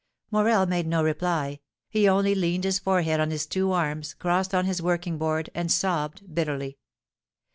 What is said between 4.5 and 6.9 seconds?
on his working board, and sobbed bitterly.